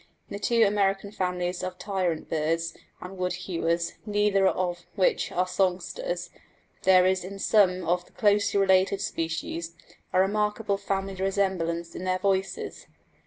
In 0.29 0.33
the 0.33 0.39
two 0.39 0.63
American 0.63 1.11
families 1.11 1.61
of 1.61 1.77
tyrant 1.77 2.27
birds 2.27 2.73
and 3.01 3.19
woodhewers, 3.19 3.91
neither 4.03 4.47
of 4.47 4.87
which 4.95 5.31
are 5.31 5.45
songsters, 5.45 6.31
there 6.81 7.05
is 7.05 7.23
in 7.23 7.37
some 7.37 7.87
of 7.87 8.05
the 8.05 8.11
closely 8.13 8.59
related 8.59 8.99
species 8.99 9.75
a 10.11 10.19
remarkable 10.19 10.77
family 10.79 11.13
resemblance 11.13 11.93
in 11.93 12.03
their 12.03 12.17
voices. 12.17 12.87